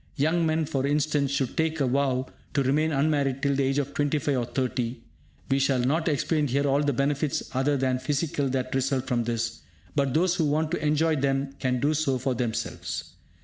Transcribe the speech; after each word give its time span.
Young 0.15 0.47
men, 0.47 0.65
for 0.65 0.87
instance, 0.87 1.29
should 1.29 1.55
take 1.55 1.79
a 1.79 1.85
vow 1.85 2.25
to 2.55 2.63
remain 2.63 2.91
unmarried 2.91 3.43
till 3.43 3.53
the 3.53 3.61
age 3.63 3.77
of 3.77 3.93
25 3.93 4.35
or 4.35 4.45
30. 4.45 4.99
We 5.51 5.59
shall 5.59 5.77
not 5.81 6.07
explain 6.07 6.47
here 6.47 6.65
all 6.67 6.81
the 6.81 6.91
benefits 6.91 7.43
other 7.53 7.77
than 7.77 7.99
physical 7.99 8.49
that 8.49 8.73
result 8.73 9.05
from 9.05 9.25
this; 9.25 9.59
but 9.95 10.15
those 10.15 10.33
who 10.33 10.45
want 10.45 10.71
to 10.71 10.83
enjoy 10.83 11.17
them 11.17 11.53
can 11.59 11.79
do 11.79 11.93
so 11.93 12.17
for 12.17 12.33
themselves. 12.33 13.13